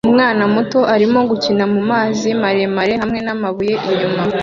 [0.07, 4.21] Umwana muto arimo gukina mumazi maremare hamwe namabuye inyuma